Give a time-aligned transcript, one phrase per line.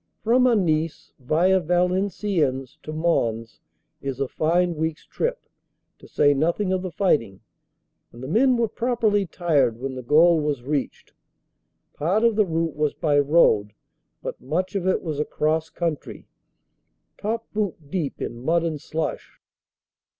[0.23, 3.59] From Anice via Valenciennes to Mons
[4.01, 5.45] is a fine week s trip,
[5.99, 7.41] to say nothing of the fighting,
[8.11, 11.13] and the men were properly tired when the goal was reached.
[11.93, 13.73] Part of the route was by road,
[14.23, 16.27] but much of it was across country
[17.19, 19.39] top boot deep in mud and slush.